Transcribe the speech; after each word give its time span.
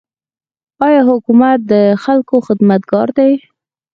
آیا 0.85 1.01
حکومت 1.09 1.59
د 1.71 1.73
خلکو 2.03 2.35
خدمتګار 2.47 3.07
دی؟ 3.17 3.31